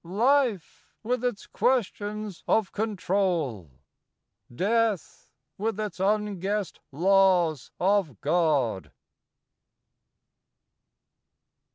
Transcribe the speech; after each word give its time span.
Life! 0.03 0.87
with 1.03 1.23
its 1.23 1.45
questions 1.45 2.43
of 2.47 2.71
control! 2.71 3.69
Death! 4.51 5.29
with 5.59 5.79
its 5.79 5.99
unguessed 5.99 6.79
laws 6.91 7.69
of 7.79 8.19
God! 8.19 8.91